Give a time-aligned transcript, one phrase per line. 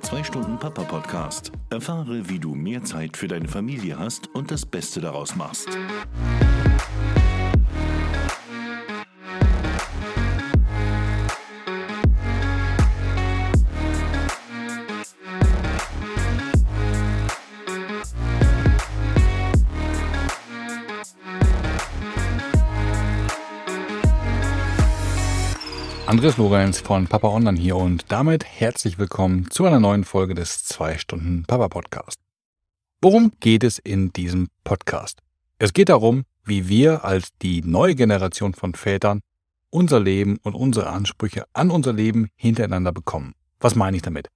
[0.00, 1.52] der 2-Stunden-Papa-Podcast.
[1.70, 5.68] Erfahre, wie du mehr Zeit für deine Familie hast und das Beste daraus machst.
[26.20, 30.62] Andreas Lorenz von Papa Online hier und damit herzlich willkommen zu einer neuen Folge des
[30.64, 32.18] 2 Stunden Papa Podcast.
[33.00, 35.22] Worum geht es in diesem Podcast?
[35.58, 39.20] Es geht darum, wie wir als die neue Generation von Vätern
[39.70, 43.32] unser Leben und unsere Ansprüche an unser Leben hintereinander bekommen.
[43.58, 44.28] Was meine ich damit?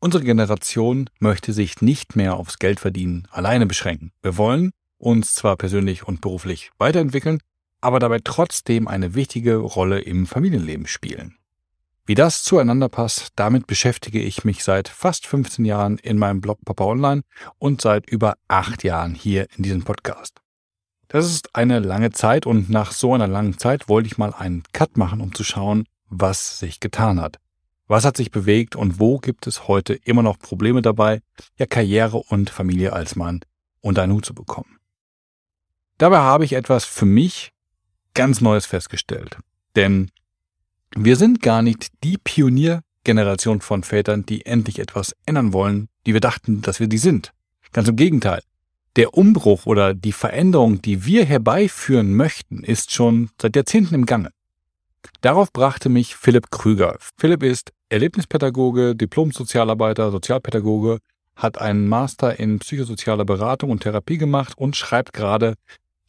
[0.00, 4.10] Unsere Generation möchte sich nicht mehr aufs Geldverdienen alleine beschränken.
[4.22, 7.38] Wir wollen uns zwar persönlich und beruflich weiterentwickeln,
[7.82, 11.36] aber dabei trotzdem eine wichtige Rolle im Familienleben spielen.
[12.06, 16.58] Wie das zueinander passt, damit beschäftige ich mich seit fast 15 Jahren in meinem Blog
[16.64, 17.22] Papa Online
[17.58, 20.40] und seit über acht Jahren hier in diesem Podcast.
[21.08, 24.62] Das ist eine lange Zeit und nach so einer langen Zeit wollte ich mal einen
[24.72, 27.36] Cut machen, um zu schauen, was sich getan hat.
[27.86, 31.20] Was hat sich bewegt und wo gibt es heute immer noch Probleme dabei,
[31.58, 33.40] ja Karriere und Familie als Mann
[33.80, 34.78] unter einen Hut zu bekommen.
[35.98, 37.52] Dabei habe ich etwas für mich
[38.14, 39.36] ganz Neues festgestellt.
[39.76, 40.10] Denn
[40.94, 46.20] wir sind gar nicht die Pioniergeneration von Vätern, die endlich etwas ändern wollen, die wir
[46.20, 47.32] dachten, dass wir die sind.
[47.72, 48.42] Ganz im Gegenteil.
[48.96, 54.30] Der Umbruch oder die Veränderung, die wir herbeiführen möchten, ist schon seit Jahrzehnten im Gange.
[55.22, 56.98] Darauf brachte mich Philipp Krüger.
[57.16, 60.98] Philipp ist Erlebnispädagoge, Diplom-Sozialarbeiter, Sozialpädagoge,
[61.36, 65.54] hat einen Master in psychosozialer Beratung und Therapie gemacht und schreibt gerade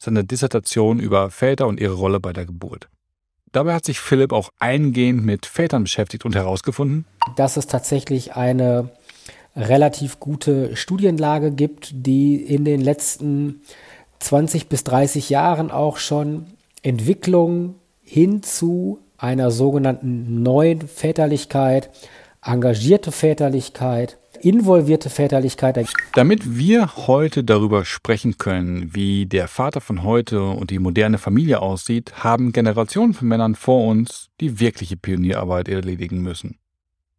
[0.04, 2.88] seine Dissertation über Väter und ihre Rolle bei der Geburt.
[3.52, 7.04] Dabei hat sich Philipp auch eingehend mit Vätern beschäftigt und herausgefunden,
[7.36, 8.90] dass es tatsächlich eine
[9.56, 13.62] relativ gute Studienlage gibt, die in den letzten
[14.18, 16.46] 20 bis 30 Jahren auch schon
[16.82, 21.90] Entwicklung hin zu einer sogenannten neuen Väterlichkeit,
[22.44, 25.86] engagierte Väterlichkeit, involvierte Väterlichkeit.
[26.14, 31.60] Damit wir heute darüber sprechen können, wie der Vater von heute und die moderne Familie
[31.60, 36.58] aussieht, haben Generationen von Männern vor uns die wirkliche Pionierarbeit erledigen müssen.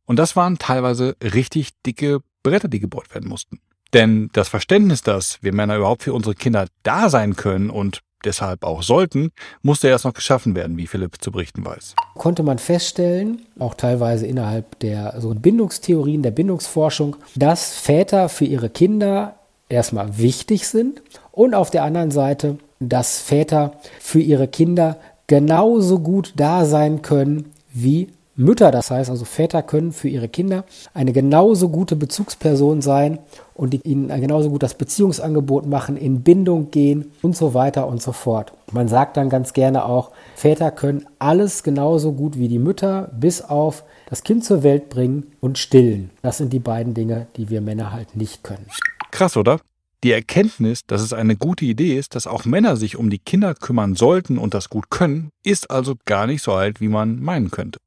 [0.06, 3.60] Und das waren teilweise richtig dicke Bretter, die gebohrt werden mussten.
[3.94, 8.64] Denn das Verständnis, dass wir Männer überhaupt für unsere Kinder da sein können und deshalb
[8.64, 9.32] auch sollten,
[9.62, 11.96] musste erst noch geschaffen werden, wie Philipp zu berichten weiß.
[12.16, 18.70] Konnte man feststellen, auch teilweise innerhalb der so Bindungstheorien, der Bindungsforschung, dass Väter für ihre
[18.70, 19.36] Kinder
[19.70, 26.34] erstmal wichtig sind und auf der anderen Seite, dass Väter für ihre Kinder genauso gut
[26.36, 31.70] da sein können wie Mütter, das heißt also Väter können für ihre Kinder eine genauso
[31.70, 33.20] gute Bezugsperson sein
[33.56, 38.02] und die ihnen genauso gut das Beziehungsangebot machen, in Bindung gehen und so weiter und
[38.02, 38.54] so fort.
[38.72, 43.42] Man sagt dann ganz gerne auch, Väter können alles genauso gut wie die Mütter, bis
[43.42, 46.12] auf das Kind zur Welt bringen und stillen.
[46.22, 48.68] Das sind die beiden Dinge, die wir Männer halt nicht können.
[49.12, 49.60] Krass, oder?
[50.04, 53.56] Die Erkenntnis, dass es eine gute Idee ist, dass auch Männer sich um die Kinder
[53.56, 57.50] kümmern sollten und das gut können, ist also gar nicht so alt, wie man meinen
[57.50, 57.80] könnte.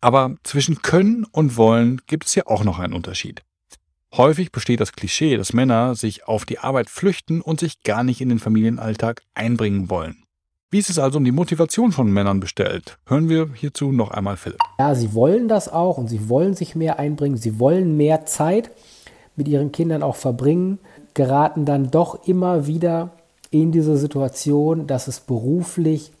[0.00, 3.42] Aber zwischen Können und Wollen gibt es ja auch noch einen Unterschied.
[4.16, 8.20] Häufig besteht das Klischee, dass Männer sich auf die Arbeit flüchten und sich gar nicht
[8.20, 10.24] in den Familienalltag einbringen wollen.
[10.70, 12.98] Wie ist es also um die Motivation von Männern bestellt?
[13.06, 14.58] Hören wir hierzu noch einmal Philipp.
[14.78, 18.70] Ja, sie wollen das auch und sie wollen sich mehr einbringen, sie wollen mehr Zeit
[19.36, 20.78] mit ihren Kindern auch verbringen,
[21.14, 23.10] geraten dann doch immer wieder
[23.50, 26.12] in diese Situation, dass es beruflich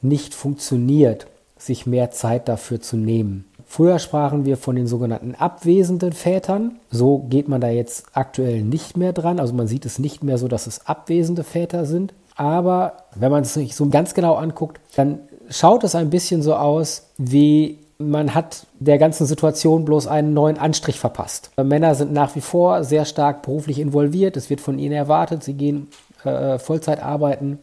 [0.00, 1.26] nicht funktioniert
[1.66, 3.44] sich mehr Zeit dafür zu nehmen.
[3.72, 6.72] Früher sprachen wir von den sogenannten abwesenden Vätern.
[6.90, 9.40] So geht man da jetzt aktuell nicht mehr dran.
[9.40, 12.12] Also man sieht es nicht mehr so, dass es abwesende Väter sind.
[12.36, 16.54] Aber wenn man es sich so ganz genau anguckt, dann schaut es ein bisschen so
[16.54, 21.50] aus, wie man hat der ganzen Situation bloß einen neuen Anstrich verpasst.
[21.56, 24.36] Männer sind nach wie vor sehr stark beruflich involviert.
[24.36, 25.88] Es wird von ihnen erwartet, sie gehen
[26.24, 27.58] äh, Vollzeit arbeiten,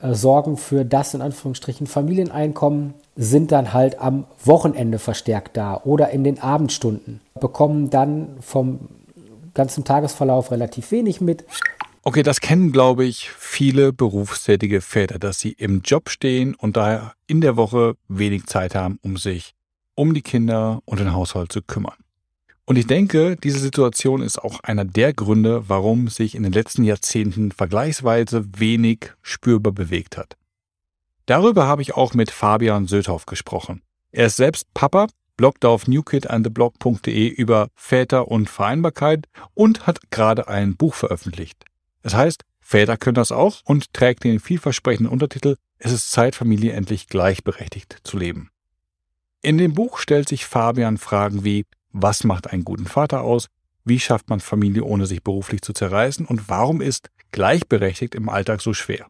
[0.00, 6.10] äh, sorgen für das in Anführungsstrichen Familieneinkommen, sind dann halt am Wochenende verstärkt da oder
[6.10, 8.88] in den Abendstunden, bekommen dann vom
[9.54, 11.44] ganzen Tagesverlauf relativ wenig mit.
[12.02, 17.14] Okay, das kennen, glaube ich, viele berufstätige Väter, dass sie im Job stehen und daher
[17.26, 19.54] in der Woche wenig Zeit haben, um sich
[19.94, 22.03] um die Kinder und den Haushalt zu kümmern.
[22.66, 26.84] Und ich denke, diese Situation ist auch einer der Gründe, warum sich in den letzten
[26.84, 30.36] Jahrzehnten vergleichsweise wenig spürbar bewegt hat.
[31.26, 33.82] Darüber habe ich auch mit Fabian Söthoff gesprochen.
[34.12, 40.76] Er ist selbst Papa bloggt auf newkidandtheblog.de über Väter und Vereinbarkeit und hat gerade ein
[40.76, 41.64] Buch veröffentlicht.
[42.02, 46.72] Es heißt Väter können das auch und trägt den vielversprechenden Untertitel Es ist Zeit, Familie
[46.72, 48.50] endlich gleichberechtigt zu leben.
[49.42, 53.46] In dem Buch stellt sich Fabian Fragen wie Was macht einen guten Vater aus?
[53.84, 56.26] Wie schafft man Familie, ohne sich beruflich zu zerreißen?
[56.26, 59.06] Und warum ist gleichberechtigt im Alltag so schwer?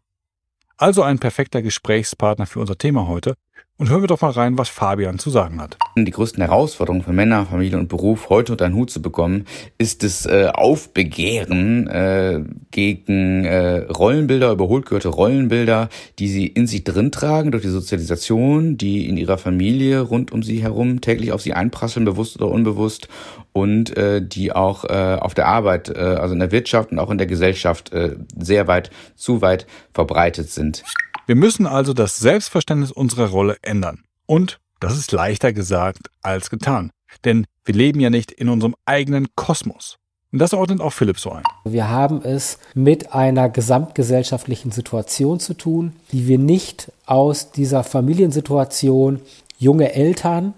[0.76, 3.36] Also ein perfekter Gesprächspartner für unser Thema heute.
[3.76, 5.76] Und hören wir doch mal rein, was Fabian zu sagen hat.
[5.96, 9.46] Die größten Herausforderungen für Männer, Familie und Beruf heute unter einen Hut zu bekommen,
[9.78, 15.88] ist das äh, Aufbegehren äh, gegen äh, Rollenbilder, überholt gehörte Rollenbilder,
[16.20, 20.44] die sie in sich drin tragen durch die Sozialisation, die in ihrer Familie rund um
[20.44, 23.08] sie herum täglich auf sie einprasseln, bewusst oder unbewusst,
[23.52, 27.10] und äh, die auch äh, auf der Arbeit, äh, also in der Wirtschaft und auch
[27.10, 30.84] in der Gesellschaft äh, sehr weit, zu weit verbreitet sind.
[31.26, 34.04] Wir müssen also das Selbstverständnis unserer Rolle ändern.
[34.26, 36.90] Und das ist leichter gesagt als getan.
[37.24, 39.96] Denn wir leben ja nicht in unserem eigenen Kosmos.
[40.32, 41.44] Und das ordnet auch Philipp so ein.
[41.64, 49.22] Wir haben es mit einer gesamtgesellschaftlichen Situation zu tun, die wir nicht aus dieser Familiensituation
[49.56, 50.52] junge Eltern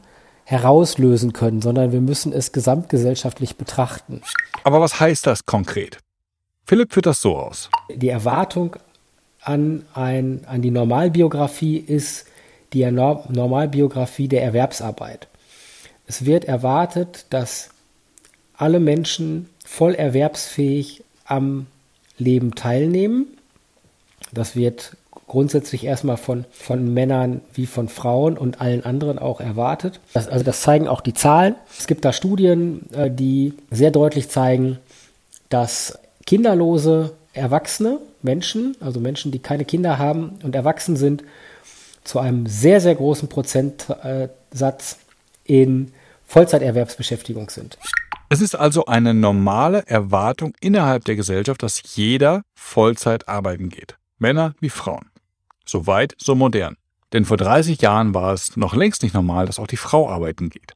[0.44, 4.22] herauslösen können, sondern wir müssen es gesamtgesellschaftlich betrachten.
[4.64, 5.98] Aber was heißt das konkret?
[6.64, 7.70] Philipp führt das so aus.
[7.94, 8.76] Die Erwartung
[9.46, 12.26] an, ein, an die Normalbiografie ist
[12.72, 15.28] die Normalbiografie der Erwerbsarbeit.
[16.06, 17.70] Es wird erwartet, dass
[18.56, 21.66] alle Menschen voll erwerbsfähig am
[22.19, 23.26] Leben teilnehmen.
[24.32, 24.96] Das wird
[25.28, 30.00] grundsätzlich erstmal von, von Männern wie von Frauen und allen anderen auch erwartet.
[30.12, 31.54] Das, also das zeigen auch die Zahlen.
[31.78, 34.78] Es gibt da Studien, äh, die sehr deutlich zeigen,
[35.49, 41.24] dass kinderlose Erwachsene Menschen, also Menschen, die keine Kinder haben und erwachsen sind,
[42.04, 44.98] zu einem sehr, sehr großen Prozentsatz
[45.44, 45.92] in
[46.26, 47.78] Vollzeiterwerbsbeschäftigung sind.
[48.28, 53.96] Es ist also eine normale Erwartung innerhalb der Gesellschaft, dass jeder Vollzeit arbeiten geht.
[54.18, 55.06] Männer wie Frauen.
[55.64, 56.76] So weit, so modern.
[57.12, 60.50] Denn vor 30 Jahren war es noch längst nicht normal, dass auch die Frau arbeiten
[60.50, 60.72] geht.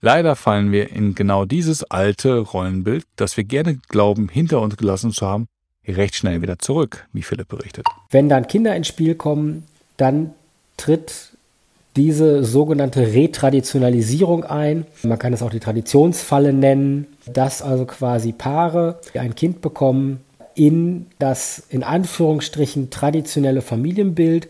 [0.00, 5.12] Leider fallen wir in genau dieses alte Rollenbild, das wir gerne glauben, hinter uns gelassen
[5.12, 5.46] zu haben,
[5.86, 7.86] recht schnell wieder zurück, wie Philipp berichtet.
[8.10, 9.64] Wenn dann Kinder ins Spiel kommen,
[9.96, 10.32] dann
[10.76, 11.32] tritt
[11.96, 14.86] diese sogenannte Retraditionalisierung ein.
[15.02, 20.20] Man kann es auch die Traditionsfalle nennen, dass also quasi Paare, die ein Kind bekommen,
[20.54, 24.48] in das in Anführungsstrichen traditionelle Familienbild,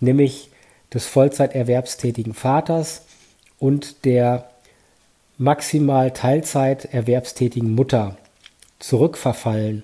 [0.00, 0.50] nämlich
[0.92, 3.02] des Vollzeiterwerbstätigen Vaters
[3.58, 4.50] und der
[5.38, 8.16] maximal Teilzeit erwerbstätigen Mutter
[8.78, 9.82] zurückverfallen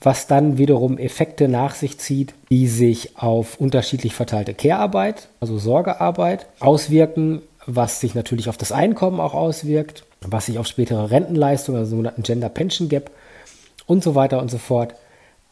[0.00, 6.46] was dann wiederum Effekte nach sich zieht, die sich auf unterschiedlich verteilte Care-Arbeit, also Sorgearbeit,
[6.60, 11.90] auswirken, was sich natürlich auf das Einkommen auch auswirkt, was sich auf spätere Rentenleistungen, also
[11.90, 13.10] sogenannten Gender Pension Gap
[13.86, 14.94] und so weiter und so fort.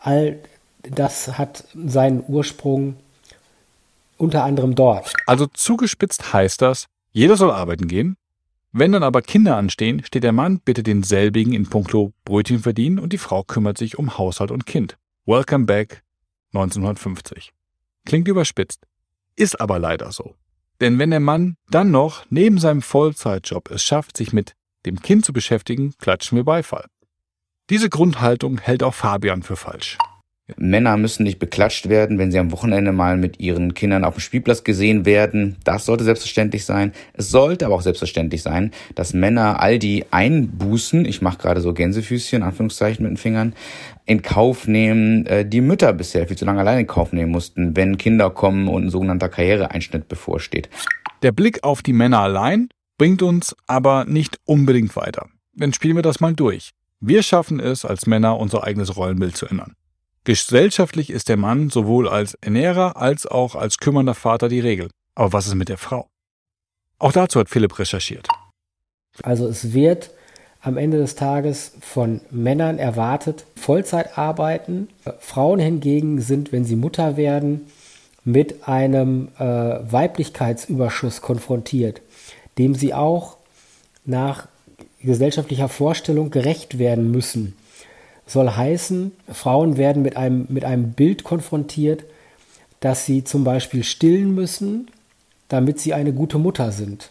[0.00, 0.38] All
[0.82, 2.96] das hat seinen Ursprung
[4.18, 5.12] unter anderem dort.
[5.26, 8.16] Also zugespitzt heißt das, jeder soll arbeiten gehen,
[8.72, 13.12] wenn dann aber Kinder anstehen, steht der Mann bitte denselbigen in puncto Brötchen verdienen und
[13.12, 14.98] die Frau kümmert sich um Haushalt und Kind.
[15.24, 16.02] Welcome back
[16.52, 17.52] 1950.
[18.04, 18.86] Klingt überspitzt,
[19.36, 20.34] ist aber leider so.
[20.80, 25.24] Denn wenn der Mann dann noch neben seinem Vollzeitjob es schafft, sich mit dem Kind
[25.24, 26.86] zu beschäftigen, klatschen wir Beifall.
[27.70, 29.98] Diese Grundhaltung hält auch Fabian für falsch.
[30.56, 34.20] Männer müssen nicht beklatscht werden, wenn sie am Wochenende mal mit ihren Kindern auf dem
[34.20, 35.56] Spielplatz gesehen werden.
[35.64, 36.92] Das sollte selbstverständlich sein.
[37.14, 41.74] Es sollte aber auch selbstverständlich sein, dass Männer all die Einbußen, ich mache gerade so
[41.74, 43.54] Gänsefüßchen, Anführungszeichen mit den Fingern,
[44.04, 47.74] in Kauf nehmen, äh, die Mütter bisher viel zu lange alleine in Kauf nehmen mussten,
[47.76, 50.68] wenn Kinder kommen und ein sogenannter Karriereeinschnitt bevorsteht.
[51.22, 55.26] Der Blick auf die Männer allein bringt uns aber nicht unbedingt weiter.
[55.54, 56.70] Dann spielen wir das mal durch.
[57.00, 59.74] Wir schaffen es als Männer, unser eigenes Rollenbild zu ändern.
[60.26, 64.90] Gesellschaftlich ist der Mann sowohl als Ernährer als auch als kümmernder Vater die Regel.
[65.14, 66.08] Aber was ist mit der Frau?
[66.98, 68.26] Auch dazu hat Philipp recherchiert.
[69.22, 70.10] Also es wird
[70.60, 74.88] am Ende des Tages von Männern erwartet, Vollzeit arbeiten.
[75.20, 77.68] Frauen hingegen sind, wenn sie Mutter werden,
[78.24, 82.02] mit einem äh, Weiblichkeitsüberschuss konfrontiert,
[82.58, 83.36] dem sie auch
[84.04, 84.48] nach
[85.00, 87.54] gesellschaftlicher Vorstellung gerecht werden müssen
[88.26, 92.04] soll heißen, Frauen werden mit einem, mit einem Bild konfrontiert,
[92.80, 94.88] dass sie zum Beispiel stillen müssen,
[95.48, 97.10] damit sie eine gute Mutter sind.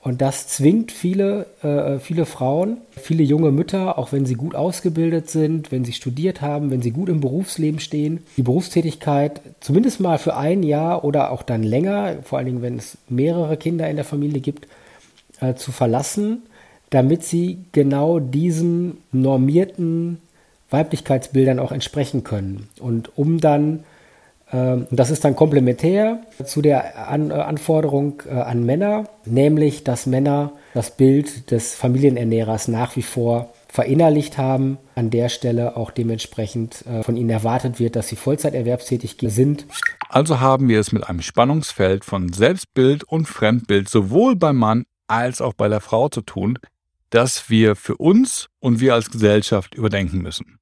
[0.00, 5.28] Und das zwingt viele, äh, viele Frauen, viele junge Mütter, auch wenn sie gut ausgebildet
[5.28, 10.18] sind, wenn sie studiert haben, wenn sie gut im Berufsleben stehen, die Berufstätigkeit zumindest mal
[10.18, 13.96] für ein Jahr oder auch dann länger, vor allen Dingen, wenn es mehrere Kinder in
[13.96, 14.68] der Familie gibt,
[15.40, 16.42] äh, zu verlassen,
[16.90, 20.18] damit sie genau diesen normierten
[20.70, 22.68] Weiblichkeitsbildern auch entsprechen können.
[22.80, 23.84] Und um dann
[24.52, 30.52] ähm, das ist dann komplementär zu der äh, Anforderung äh, an Männer, nämlich dass Männer
[30.74, 37.02] das Bild des Familienernährers nach wie vor verinnerlicht haben, an der Stelle auch dementsprechend äh,
[37.02, 39.66] von ihnen erwartet wird, dass sie Vollzeiterwerbstätig sind.
[40.08, 45.40] Also haben wir es mit einem Spannungsfeld von Selbstbild und Fremdbild sowohl beim Mann als
[45.40, 46.58] auch bei der Frau zu tun,
[47.16, 50.58] das wir für uns und wir als Gesellschaft überdenken müssen.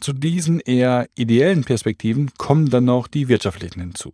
[0.00, 4.12] Zu diesen eher ideellen Perspektiven kommen dann noch die wirtschaftlichen hinzu.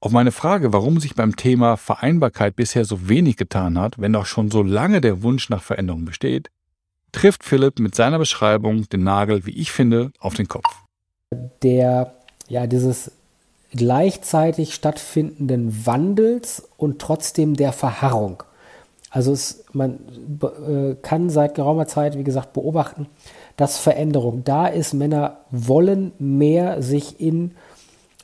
[0.00, 4.26] Auf meine Frage, warum sich beim Thema Vereinbarkeit bisher so wenig getan hat, wenn doch
[4.26, 6.50] schon so lange der Wunsch nach Veränderung besteht,
[7.12, 10.68] trifft Philipp mit seiner Beschreibung den Nagel, wie ich finde, auf den Kopf.
[11.62, 12.12] Der,
[12.48, 13.12] ja, dieses
[13.70, 18.42] gleichzeitig stattfindenden Wandels und trotzdem der Verharrung.
[19.16, 19.98] Also es, man
[20.42, 23.06] äh, kann seit geraumer Zeit, wie gesagt, beobachten,
[23.56, 24.92] dass Veränderung da ist.
[24.92, 27.52] Männer wollen mehr sich in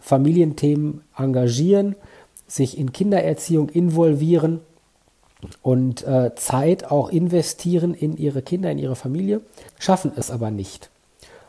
[0.02, 1.96] Familienthemen engagieren,
[2.46, 4.60] sich in Kindererziehung involvieren
[5.62, 9.40] und äh, Zeit auch investieren in ihre Kinder, in ihre Familie,
[9.78, 10.90] schaffen es aber nicht.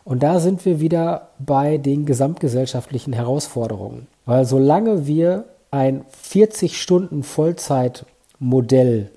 [0.05, 4.07] Und da sind wir wieder bei den gesamtgesellschaftlichen Herausforderungen.
[4.25, 9.11] Weil solange wir ein 40 Stunden Vollzeitmodell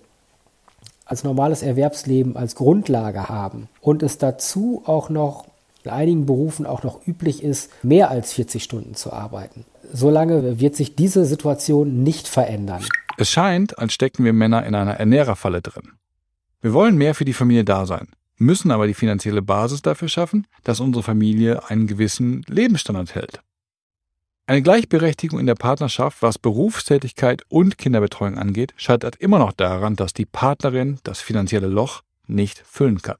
[1.06, 5.46] als normales Erwerbsleben als Grundlage haben und es dazu auch noch
[5.84, 9.64] in einigen Berufen auch noch üblich ist, mehr als 40 Stunden zu arbeiten.
[9.92, 12.84] Solange wird sich diese Situation nicht verändern.
[13.16, 15.92] Es scheint, als stecken wir Männer in einer Ernährerfalle drin.
[16.60, 20.48] Wir wollen mehr für die Familie da sein, müssen aber die finanzielle Basis dafür schaffen,
[20.64, 23.40] dass unsere Familie einen gewissen Lebensstandard hält.
[24.48, 30.14] Eine Gleichberechtigung in der Partnerschaft, was Berufstätigkeit und Kinderbetreuung angeht, scheitert immer noch daran, dass
[30.14, 33.16] die Partnerin das finanzielle Loch nicht füllen kann.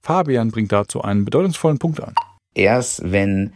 [0.00, 2.16] Fabian bringt dazu einen bedeutungsvollen Punkt an.
[2.54, 3.52] Erst wenn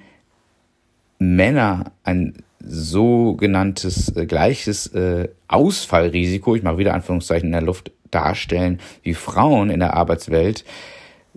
[1.19, 8.79] Männer ein sogenanntes äh, gleiches äh, Ausfallrisiko, ich mache wieder Anführungszeichen in der Luft, darstellen
[9.03, 10.65] wie Frauen in der Arbeitswelt,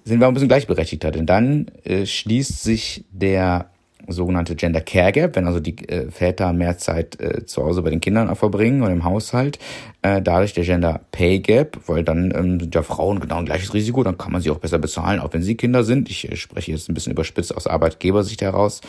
[0.04, 1.10] sind wir ein bisschen gleichberechtigter.
[1.10, 3.72] Denn dann äh, schließt sich der
[4.12, 7.90] sogenannte Gender Care Gap, wenn also die äh, Väter mehr Zeit äh, zu Hause bei
[7.90, 9.60] den Kindern verbringen oder im Haushalt.
[10.02, 13.74] Äh, dadurch der Gender Pay Gap, weil dann ähm, sind ja Frauen genau ein gleiches
[13.74, 16.10] Risiko, dann kann man sie auch besser bezahlen, auch wenn sie Kinder sind.
[16.10, 18.80] Ich äh, spreche jetzt ein bisschen überspitzt aus Arbeitgebersicht heraus.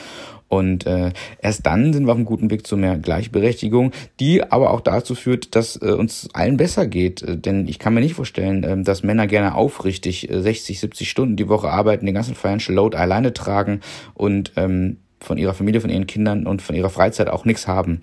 [0.47, 4.71] Und äh, erst dann sind wir auf einem guten Weg zu mehr Gleichberechtigung, die aber
[4.71, 7.23] auch dazu führt, dass äh, uns allen besser geht.
[7.23, 11.11] Äh, denn ich kann mir nicht vorstellen, äh, dass Männer gerne aufrichtig äh, 60, 70
[11.11, 13.81] Stunden die Woche arbeiten, den ganzen Financial Load alleine tragen
[14.15, 18.01] und ähm, von ihrer Familie, von ihren Kindern und von ihrer Freizeit auch nichts haben.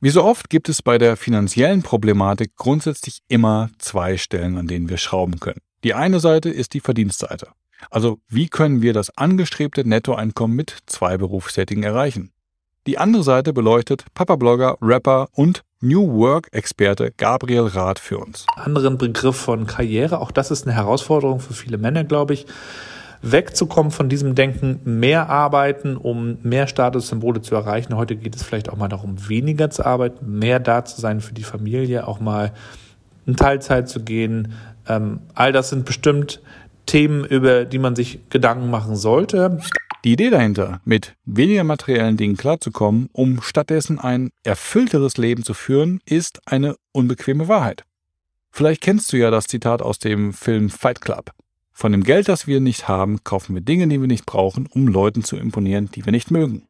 [0.00, 4.88] Wie so oft gibt es bei der finanziellen Problematik grundsätzlich immer zwei Stellen, an denen
[4.88, 5.60] wir schrauben können.
[5.84, 7.48] Die eine Seite ist die Verdienstseite.
[7.90, 12.32] Also wie können wir das angestrebte Nettoeinkommen mit zwei Berufstätigen erreichen?
[12.86, 18.44] Die andere Seite beleuchtet Papa-Blogger, Rapper und New Work-Experte Gabriel Rath für uns.
[18.56, 22.46] Anderen Begriff von Karriere, auch das ist eine Herausforderung für viele Männer, glaube ich
[23.22, 27.96] wegzukommen von diesem Denken, mehr arbeiten, um mehr Statussymbole zu erreichen.
[27.96, 31.32] Heute geht es vielleicht auch mal darum, weniger zu arbeiten, mehr da zu sein für
[31.32, 32.52] die Familie, auch mal
[33.24, 34.52] in Teilzeit zu gehen.
[34.88, 36.42] Ähm, all das sind bestimmt
[36.86, 39.60] Themen, über die man sich Gedanken machen sollte.
[40.04, 46.00] Die Idee dahinter, mit weniger materiellen Dingen klarzukommen, um stattdessen ein erfüllteres Leben zu führen,
[46.04, 47.84] ist eine unbequeme Wahrheit.
[48.50, 51.30] Vielleicht kennst du ja das Zitat aus dem Film Fight Club.
[51.72, 54.88] Von dem Geld, das wir nicht haben, kaufen wir Dinge, die wir nicht brauchen, um
[54.88, 56.66] Leuten zu imponieren, die wir nicht mögen.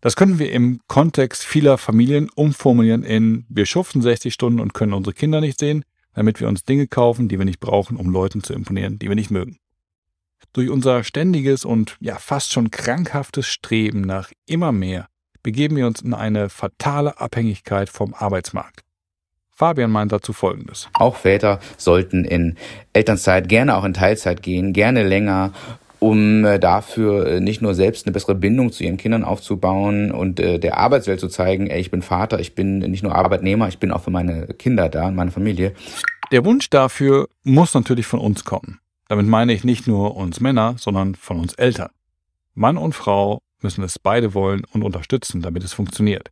[0.00, 4.92] Das können wir im Kontext vieler Familien umformulieren in wir schuften 60 Stunden und können
[4.92, 8.42] unsere Kinder nicht sehen, damit wir uns Dinge kaufen, die wir nicht brauchen, um Leuten
[8.42, 9.58] zu imponieren, die wir nicht mögen.
[10.52, 15.08] Durch unser ständiges und ja fast schon krankhaftes Streben nach immer mehr
[15.42, 18.83] begeben wir uns in eine fatale Abhängigkeit vom Arbeitsmarkt.
[19.54, 20.88] Fabian meint dazu Folgendes.
[20.94, 22.56] Auch Väter sollten in
[22.92, 25.52] Elternzeit gerne auch in Teilzeit gehen, gerne länger,
[26.00, 30.40] um äh, dafür äh, nicht nur selbst eine bessere Bindung zu ihren Kindern aufzubauen und
[30.40, 33.78] äh, der Arbeitswelt zu zeigen, ey, ich bin Vater, ich bin nicht nur Arbeitnehmer, ich
[33.78, 35.72] bin auch für meine Kinder da und meine Familie.
[36.32, 38.80] Der Wunsch dafür muss natürlich von uns kommen.
[39.08, 41.90] Damit meine ich nicht nur uns Männer, sondern von uns Eltern.
[42.54, 46.30] Mann und Frau müssen es beide wollen und unterstützen, damit es funktioniert.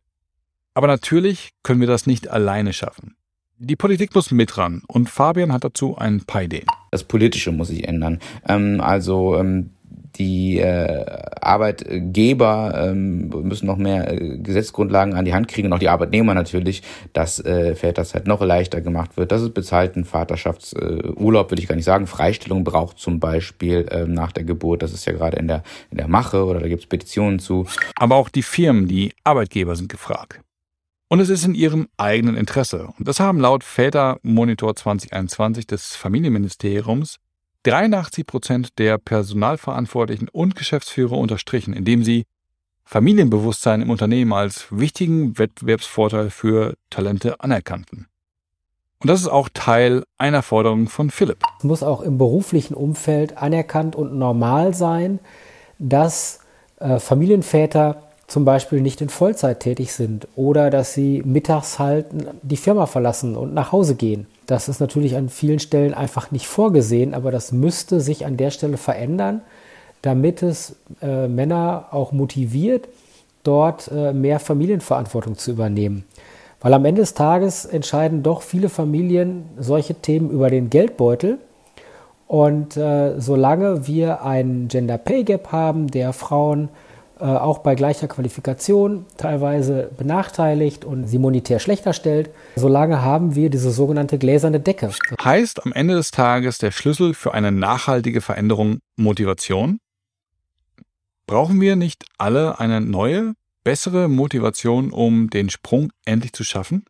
[0.73, 3.15] Aber natürlich können wir das nicht alleine schaffen.
[3.57, 6.65] Die Politik muss mit ran und Fabian hat dazu ein paar Ideen.
[6.91, 8.19] Das Politische muss sich ändern.
[8.47, 9.69] Ähm, also ähm,
[10.15, 11.05] die äh,
[11.41, 16.33] Arbeitgeber ähm, müssen noch mehr äh, Gesetzgrundlagen an die Hand kriegen und auch die Arbeitnehmer
[16.33, 21.59] natürlich, dass äh, das halt noch leichter gemacht wird, dass es bezahlten Vaterschaftsurlaub, äh, will
[21.59, 24.83] ich gar nicht sagen, Freistellung braucht zum Beispiel äh, nach der Geburt.
[24.83, 27.65] Das ist ja gerade in der, in der Mache oder da gibt es Petitionen zu.
[27.95, 30.41] Aber auch die Firmen, die Arbeitgeber sind gefragt.
[31.13, 32.87] Und es ist in ihrem eigenen Interesse.
[32.97, 37.19] Und das haben laut Väter Monitor 2021 des Familienministeriums
[37.61, 42.25] 83 Prozent der Personalverantwortlichen und Geschäftsführer unterstrichen, indem sie
[42.83, 48.07] Familienbewusstsein im Unternehmen als wichtigen Wettbewerbsvorteil für Talente anerkannten.
[48.97, 51.43] Und das ist auch Teil einer Forderung von Philipp.
[51.59, 55.19] Es muss auch im beruflichen Umfeld anerkannt und normal sein,
[55.77, 56.39] dass
[56.79, 62.07] äh, Familienväter zum Beispiel nicht in Vollzeit tätig sind oder dass sie mittags halt
[62.41, 64.27] die Firma verlassen und nach Hause gehen.
[64.45, 68.51] Das ist natürlich an vielen Stellen einfach nicht vorgesehen, aber das müsste sich an der
[68.51, 69.41] Stelle verändern,
[70.01, 72.87] damit es äh, Männer auch motiviert,
[73.43, 76.05] dort äh, mehr Familienverantwortung zu übernehmen.
[76.61, 81.37] Weil am Ende des Tages entscheiden doch viele Familien solche Themen über den Geldbeutel.
[82.27, 86.69] Und äh, solange wir einen Gender Pay Gap haben, der Frauen
[87.27, 92.29] auch bei gleicher Qualifikation teilweise benachteiligt und sie monetär schlechter stellt.
[92.55, 94.91] Solange haben wir diese sogenannte gläserne Decke.
[95.23, 99.79] Heißt am Ende des Tages der Schlüssel für eine nachhaltige Veränderung Motivation?
[101.25, 106.83] Brauchen wir nicht alle eine neue, bessere Motivation, um den Sprung endlich zu schaffen?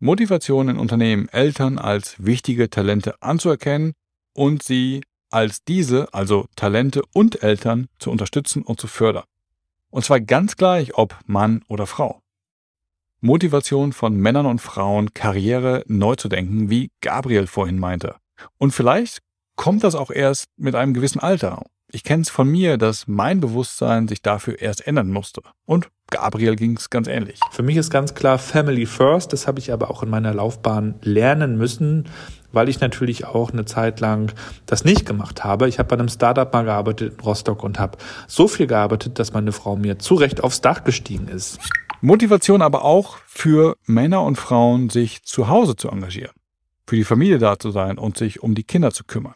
[0.00, 3.92] Motivation in Unternehmen, Eltern als wichtige Talente anzuerkennen
[4.34, 9.24] und sie als diese, also Talente und Eltern, zu unterstützen und zu fördern.
[9.90, 12.20] Und zwar ganz gleich, ob Mann oder Frau.
[13.20, 18.16] Motivation von Männern und Frauen, Karriere neu zu denken, wie Gabriel vorhin meinte.
[18.56, 19.18] Und vielleicht
[19.56, 21.64] kommt das auch erst mit einem gewissen Alter.
[21.92, 25.42] Ich kenne es von mir, dass mein Bewusstsein sich dafür erst ändern musste.
[25.66, 27.40] Und Gabriel ging es ganz ähnlich.
[27.50, 29.32] Für mich ist ganz klar Family First.
[29.32, 32.08] Das habe ich aber auch in meiner Laufbahn lernen müssen
[32.52, 34.32] weil ich natürlich auch eine Zeit lang
[34.66, 35.68] das nicht gemacht habe.
[35.68, 39.32] Ich habe bei einem Startup mal gearbeitet in Rostock und habe so viel gearbeitet, dass
[39.32, 41.58] meine Frau mir zu Recht aufs Dach gestiegen ist.
[42.00, 46.32] Motivation aber auch für Männer und Frauen, sich zu Hause zu engagieren,
[46.86, 49.34] für die Familie da zu sein und sich um die Kinder zu kümmern.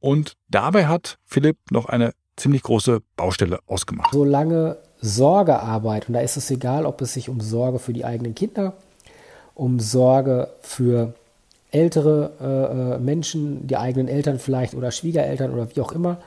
[0.00, 4.12] Und dabei hat Philipp noch eine ziemlich große Baustelle ausgemacht.
[4.12, 8.34] Solange Sorgearbeit, und da ist es egal, ob es sich um Sorge für die eigenen
[8.34, 8.74] Kinder,
[9.54, 11.14] um Sorge für
[11.74, 16.18] ältere äh, äh, Menschen, die eigenen Eltern vielleicht oder Schwiegereltern oder wie auch immer,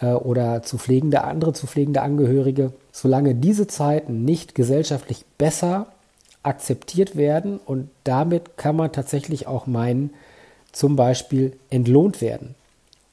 [0.00, 5.86] äh, oder zu pflegende, andere zu pflegende Angehörige, solange diese Zeiten nicht gesellschaftlich besser
[6.42, 10.10] akzeptiert werden und damit kann man tatsächlich auch meinen,
[10.72, 12.54] zum Beispiel entlohnt werden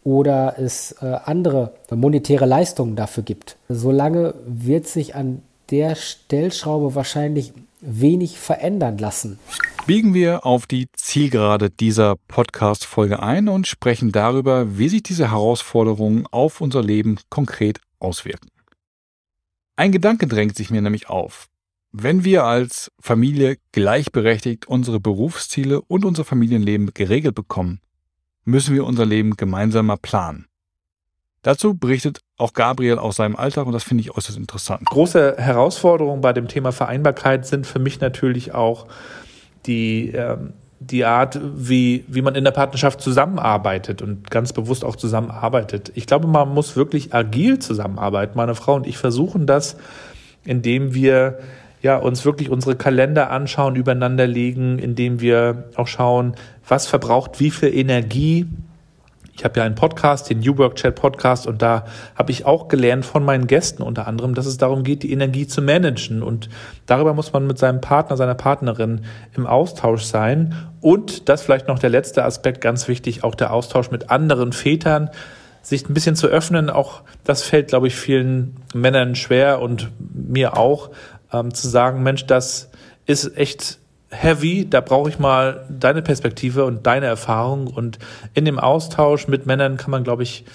[0.04, 3.56] oder es äh, andere monetäre Leistungen dafür gibt.
[3.70, 9.40] Solange wird sich an der Stellschraube wahrscheinlich wenig verändern lassen
[9.86, 16.26] biegen wir auf die Zielgerade dieser Podcast-Folge ein und sprechen darüber, wie sich diese Herausforderungen
[16.32, 18.50] auf unser Leben konkret auswirken.
[19.76, 21.48] Ein Gedanke drängt sich mir nämlich auf.
[21.92, 27.82] Wenn wir als Familie gleichberechtigt unsere Berufsziele und unser Familienleben geregelt bekommen,
[28.46, 30.46] müssen wir unser Leben gemeinsamer planen.
[31.44, 34.86] Dazu berichtet auch Gabriel aus seinem Alltag und das finde ich äußerst interessant.
[34.86, 38.86] Große Herausforderungen bei dem Thema Vereinbarkeit sind für mich natürlich auch
[39.66, 44.96] die, ähm, die Art, wie, wie man in der Partnerschaft zusammenarbeitet und ganz bewusst auch
[44.96, 45.92] zusammenarbeitet.
[45.96, 48.34] Ich glaube, man muss wirklich agil zusammenarbeiten.
[48.36, 49.78] Meine Frau und ich versuchen das,
[50.44, 51.40] indem wir
[51.82, 56.36] ja, uns wirklich unsere Kalender anschauen, übereinander legen, indem wir auch schauen,
[56.68, 58.48] was verbraucht wie viel Energie
[59.34, 62.68] ich habe ja einen Podcast, den New Work Chat Podcast, und da habe ich auch
[62.68, 66.22] gelernt von meinen Gästen unter anderem, dass es darum geht, die Energie zu managen.
[66.22, 66.50] Und
[66.86, 70.56] darüber muss man mit seinem Partner, seiner Partnerin im Austausch sein.
[70.82, 75.10] Und das vielleicht noch der letzte Aspekt, ganz wichtig, auch der Austausch mit anderen Vätern,
[75.62, 76.70] sich ein bisschen zu öffnen.
[76.70, 80.90] Auch das fällt, glaube ich, vielen Männern schwer und mir auch,
[81.32, 82.70] ähm, zu sagen, Mensch, das
[83.06, 83.81] ist echt
[84.12, 87.68] heavy, da brauche ich mal deine Perspektive und deine Erfahrung.
[87.68, 87.98] Und
[88.34, 90.46] in dem Austausch mit Männern kann man, glaube ich,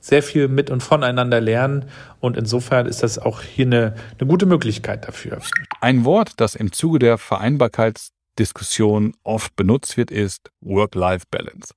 [0.00, 1.86] sehr viel mit und voneinander lernen.
[2.20, 5.40] Und insofern ist das auch hier eine, eine gute Möglichkeit dafür.
[5.80, 11.74] Ein Wort, das im Zuge der Vereinbarkeitsdiskussion oft benutzt wird, ist Work-Life-Balance.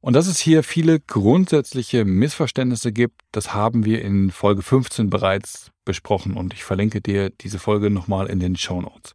[0.00, 5.70] Und dass es hier viele grundsätzliche Missverständnisse gibt, das haben wir in Folge 15 bereits
[5.84, 9.14] besprochen und ich verlinke dir diese Folge nochmal in den Show Notes.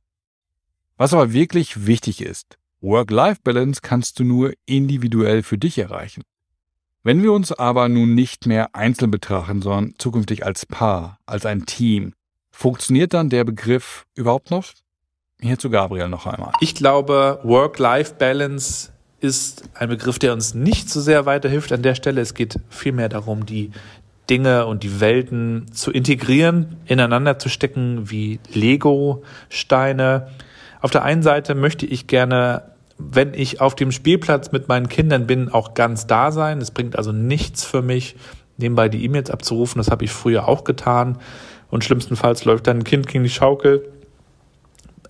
[0.97, 6.23] Was aber wirklich wichtig ist, Work-Life-Balance kannst du nur individuell für dich erreichen.
[7.03, 11.67] Wenn wir uns aber nun nicht mehr einzeln betrachten, sondern zukünftig als Paar, als ein
[11.67, 12.13] Team,
[12.49, 14.65] funktioniert dann der Begriff überhaupt noch?
[15.39, 16.51] Hier zu Gabriel noch einmal.
[16.61, 22.21] Ich glaube, Work-Life-Balance ist ein Begriff, der uns nicht so sehr weiterhilft an der Stelle.
[22.21, 23.71] Es geht vielmehr darum, die
[24.29, 30.29] Dinge und die Welten zu integrieren, ineinander zu stecken wie Lego-Steine.
[30.81, 32.63] Auf der einen Seite möchte ich gerne,
[32.97, 36.59] wenn ich auf dem Spielplatz mit meinen Kindern bin, auch ganz da sein.
[36.61, 38.15] Es bringt also nichts für mich,
[38.57, 39.79] nebenbei die E-Mails abzurufen.
[39.79, 41.17] Das habe ich früher auch getan.
[41.69, 43.91] Und schlimmstenfalls läuft dann ein Kind gegen die Schaukel.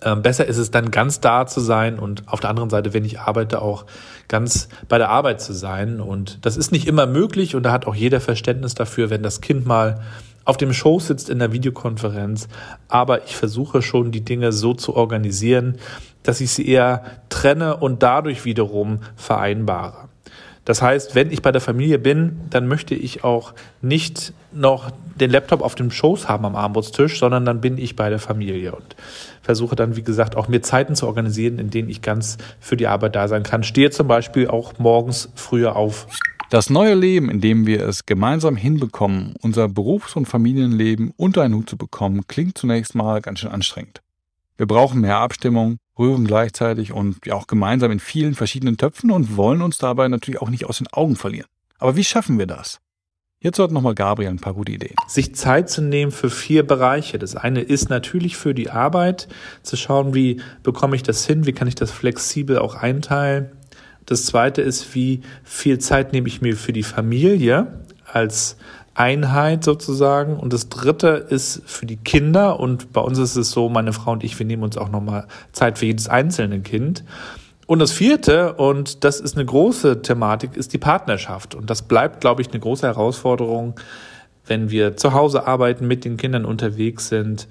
[0.02, 3.04] Ähm, besser ist es dann ganz da zu sein und auf der anderen Seite, wenn
[3.04, 3.84] ich arbeite, auch
[4.28, 6.00] ganz bei der Arbeit zu sein.
[6.00, 9.40] Und das ist nicht immer möglich und da hat auch jeder Verständnis dafür, wenn das
[9.40, 10.00] Kind mal
[10.48, 12.48] auf dem Show sitzt in der Videokonferenz.
[12.88, 15.76] Aber ich versuche schon, die Dinge so zu organisieren,
[16.22, 20.08] dass ich sie eher trenne und dadurch wiederum vereinbare.
[20.64, 25.30] Das heißt, wenn ich bei der Familie bin, dann möchte ich auch nicht noch den
[25.30, 28.96] Laptop auf dem Schoß haben am Armutstisch, sondern dann bin ich bei der Familie und
[29.42, 32.86] versuche dann, wie gesagt, auch mir Zeiten zu organisieren, in denen ich ganz für die
[32.86, 33.64] Arbeit da sein kann.
[33.64, 36.06] Stehe zum Beispiel auch morgens früher auf.
[36.50, 41.54] Das neue Leben, in dem wir es gemeinsam hinbekommen, unser Berufs- und Familienleben unter einen
[41.54, 44.00] Hut zu bekommen, klingt zunächst mal ganz schön anstrengend.
[44.56, 49.36] Wir brauchen mehr Abstimmung, rühren gleichzeitig und ja auch gemeinsam in vielen verschiedenen Töpfen und
[49.36, 51.48] wollen uns dabei natürlich auch nicht aus den Augen verlieren.
[51.78, 52.80] Aber wie schaffen wir das?
[53.40, 54.96] Jetzt hat nochmal Gabriel ein paar gute Ideen.
[55.06, 57.18] Sich Zeit zu nehmen für vier Bereiche.
[57.18, 59.28] Das eine ist natürlich für die Arbeit,
[59.62, 63.57] zu schauen, wie bekomme ich das hin, wie kann ich das flexibel auch einteilen.
[64.08, 67.66] Das zweite ist, wie viel Zeit nehme ich mir für die Familie
[68.10, 68.56] als
[68.94, 70.38] Einheit sozusagen.
[70.38, 72.58] Und das dritte ist für die Kinder.
[72.58, 75.26] Und bei uns ist es so, meine Frau und ich, wir nehmen uns auch nochmal
[75.52, 77.04] Zeit für jedes einzelne Kind.
[77.66, 81.54] Und das vierte, und das ist eine große Thematik, ist die Partnerschaft.
[81.54, 83.78] Und das bleibt, glaube ich, eine große Herausforderung,
[84.46, 87.46] wenn wir zu Hause arbeiten, mit den Kindern unterwegs sind,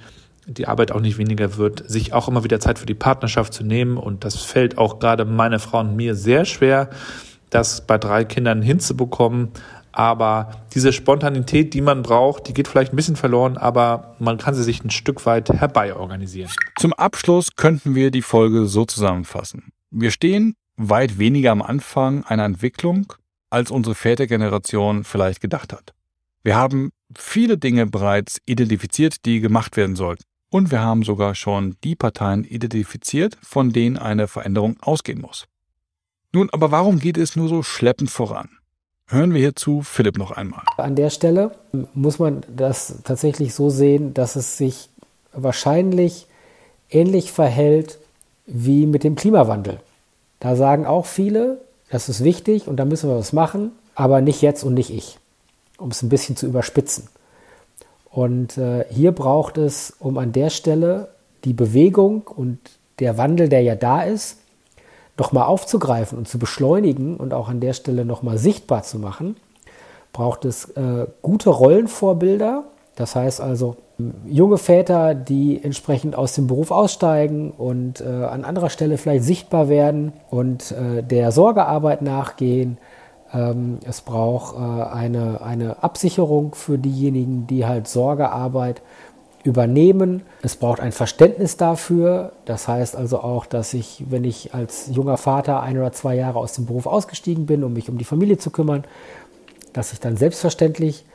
[0.48, 3.64] die Arbeit auch nicht weniger wird, sich auch immer wieder Zeit für die Partnerschaft zu
[3.64, 3.98] nehmen.
[3.98, 6.90] Und das fällt auch gerade meiner Frau und mir sehr schwer,
[7.50, 9.50] das bei drei Kindern hinzubekommen.
[9.92, 14.54] Aber diese Spontanität, die man braucht, die geht vielleicht ein bisschen verloren, aber man kann
[14.54, 16.52] sie sich ein Stück weit herbei organisieren.
[16.78, 19.72] Zum Abschluss könnten wir die Folge so zusammenfassen.
[19.90, 23.12] Wir stehen weit weniger am Anfang einer Entwicklung,
[23.50, 25.94] als unsere Vätergeneration vielleicht gedacht hat.
[26.44, 30.24] Wir haben viele Dinge bereits identifiziert, die gemacht werden sollten.
[30.50, 35.46] Und wir haben sogar schon die Parteien identifiziert, von denen eine Veränderung ausgehen muss.
[36.32, 38.50] Nun, aber warum geht es nur so schleppend voran?
[39.08, 40.64] Hören wir hierzu Philipp noch einmal.
[40.78, 41.52] An der Stelle
[41.94, 44.90] muss man das tatsächlich so sehen, dass es sich
[45.32, 46.28] wahrscheinlich
[46.90, 48.00] ähnlich verhält
[48.46, 49.80] wie mit dem Klimawandel.
[50.40, 54.42] Da sagen auch viele, das ist wichtig und da müssen wir was machen, aber nicht
[54.42, 55.20] jetzt und nicht ich,
[55.78, 57.08] um es ein bisschen zu überspitzen.
[58.18, 61.10] Und äh, hier braucht es, um an der Stelle
[61.46, 62.58] die Bewegung und
[62.98, 64.40] der Wandel, der ja da ist,
[65.20, 69.36] nochmal aufzugreifen und zu beschleunigen und auch an der Stelle nochmal sichtbar zu machen,
[70.14, 72.64] braucht es äh, gute Rollenvorbilder.
[72.96, 73.76] Das heißt also
[74.26, 79.70] junge Väter, die entsprechend aus dem Beruf aussteigen und äh, an anderer Stelle vielleicht sichtbar
[79.70, 82.80] werden und äh, der Sorgearbeit nachgehen.
[83.34, 88.82] Ähm, es braucht äh, eine, eine Absicherung für diejenigen, die halt Sorgearbeit
[89.44, 90.24] übernehmen.
[90.42, 92.34] Es braucht ein Verständnis dafür.
[92.46, 96.40] Das heißt also auch, dass ich, wenn ich als junger Vater ein oder zwei Jahre
[96.40, 98.84] aus dem Beruf ausgestiegen bin, um mich um die Familie zu kümmern,
[99.74, 101.06] dass ich dann selbstverständlich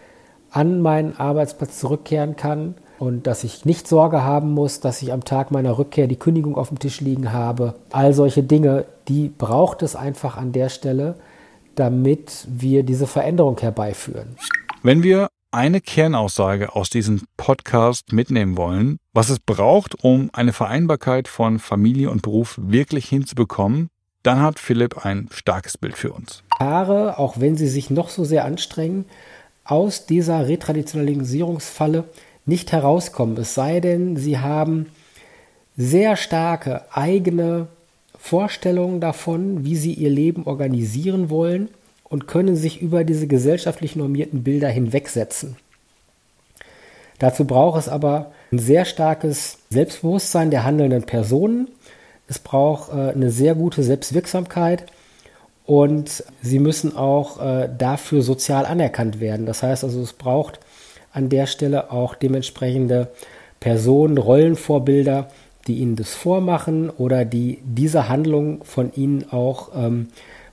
[0.51, 5.25] an meinen Arbeitsplatz zurückkehren kann und dass ich nicht Sorge haben muss, dass ich am
[5.25, 7.75] Tag meiner Rückkehr die Kündigung auf dem Tisch liegen habe.
[7.91, 11.17] All solche Dinge, die braucht es einfach an der Stelle,
[11.75, 14.37] damit wir diese Veränderung herbeiführen.
[14.83, 21.29] Wenn wir eine Kernaussage aus diesem Podcast mitnehmen wollen, was es braucht, um eine Vereinbarkeit
[21.29, 23.89] von Familie und Beruf wirklich hinzubekommen,
[24.23, 26.43] dann hat Philipp ein starkes Bild für uns.
[26.51, 29.05] Paare, auch wenn sie sich noch so sehr anstrengen,
[29.65, 32.05] aus dieser Retraditionalisierungsfalle
[32.47, 34.87] nicht herauskommen, es sei denn, sie haben
[35.77, 37.69] sehr starke eigene
[38.25, 41.69] Vorstellungen davon, wie sie ihr Leben organisieren wollen
[42.05, 45.57] und können sich über diese gesellschaftlich normierten Bilder hinwegsetzen.
[47.19, 51.67] Dazu braucht es aber ein sehr starkes Selbstbewusstsein der handelnden Personen.
[52.29, 54.85] Es braucht äh, eine sehr gute Selbstwirksamkeit
[55.67, 59.47] und sie müssen auch äh, dafür sozial anerkannt werden.
[59.47, 60.61] Das heißt also, es braucht
[61.13, 63.09] an der Stelle auch dementsprechende
[63.59, 65.29] Personen, Rollenvorbilder,
[65.67, 70.09] die ihnen das vormachen oder die diese Handlung von ihnen auch ähm,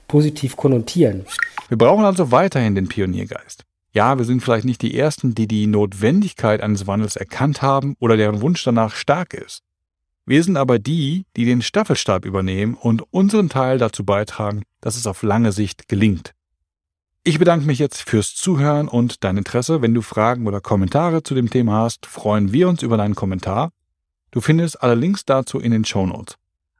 [0.08, 1.24] positiv konnotieren.
[1.68, 3.64] Wir brauchen also weiterhin den Pioniergeist.
[3.92, 8.16] Ja, wir sind vielleicht nicht die Ersten, die die Notwendigkeit eines Wandels erkannt haben oder
[8.16, 9.62] deren Wunsch danach stark ist.
[10.26, 15.08] Wir sind aber die, die den Staffelstab übernehmen und unseren Teil dazu beitragen, dass es
[15.08, 16.34] auf lange Sicht gelingt.
[17.24, 19.82] Ich bedanke mich jetzt fürs Zuhören und dein Interesse.
[19.82, 23.72] Wenn du Fragen oder Kommentare zu dem Thema hast, freuen wir uns über deinen Kommentar.
[24.32, 26.36] Du findest alle Links dazu in den Show Notes.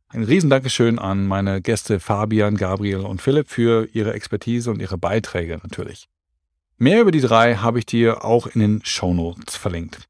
[0.08, 5.58] Ein Riesendankeschön an meine Gäste Fabian, Gabriel und Philipp für ihre Expertise und ihre Beiträge
[5.62, 6.08] natürlich.
[6.78, 10.08] Mehr über die drei habe ich dir auch in den Show Notes verlinkt.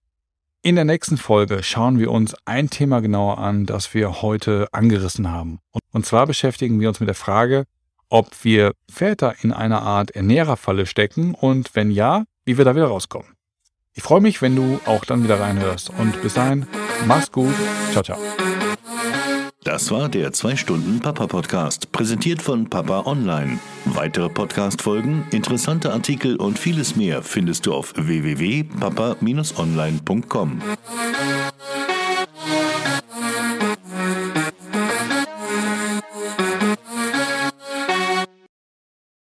[0.62, 5.31] In der nächsten Folge schauen wir uns ein Thema genauer an, das wir heute angerissen
[5.31, 5.61] haben.
[5.92, 7.64] Und zwar beschäftigen wir uns mit der Frage,
[8.11, 12.88] ob wir Väter in einer Art Ernährerfalle stecken und wenn ja, wie wir da wieder
[12.88, 13.29] rauskommen.
[13.94, 16.66] Ich freue mich, wenn du auch dann wieder reinhörst und bis dahin,
[17.07, 17.55] mach's gut,
[17.92, 18.18] ciao, ciao.
[19.64, 23.59] Das war der 2-Stunden-Papa-Podcast, präsentiert von Papa Online.
[23.85, 30.62] Weitere Podcast-Folgen, interessante Artikel und vieles mehr findest du auf www.papa-online.com.